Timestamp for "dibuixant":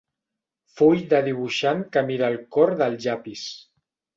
1.27-1.85